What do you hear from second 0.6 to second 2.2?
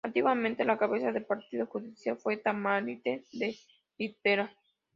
la cabeza de partido judicial